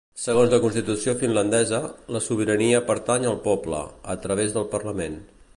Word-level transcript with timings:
Segons 0.19 0.53
la 0.53 0.59
constitució 0.61 1.13
finlandesa, 1.23 1.81
la 2.17 2.23
sobirania 2.29 2.81
pertany 2.89 3.31
al 3.33 3.39
poble, 3.47 3.85
a 4.15 4.21
través 4.27 4.57
del 4.61 4.71
parlament. 4.77 5.25